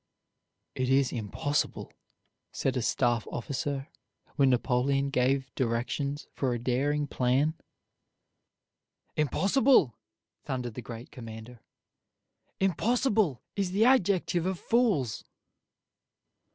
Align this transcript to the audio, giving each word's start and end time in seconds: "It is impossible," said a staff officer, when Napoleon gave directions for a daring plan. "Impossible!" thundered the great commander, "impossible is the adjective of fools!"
"It 0.73 0.89
is 0.89 1.11
impossible," 1.11 1.93
said 2.51 2.75
a 2.75 2.81
staff 2.81 3.27
officer, 3.29 3.89
when 4.35 4.49
Napoleon 4.49 5.11
gave 5.11 5.53
directions 5.53 6.25
for 6.33 6.55
a 6.55 6.59
daring 6.59 7.05
plan. 7.05 7.53
"Impossible!" 9.15 9.93
thundered 10.43 10.73
the 10.73 10.81
great 10.81 11.11
commander, 11.11 11.59
"impossible 12.59 13.43
is 13.55 13.73
the 13.73 13.85
adjective 13.85 14.47
of 14.47 14.59
fools!" 14.59 15.23